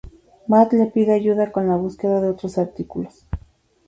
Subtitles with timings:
[0.49, 3.27] Matt le pide ayuda con la búsqueda de otros artículos.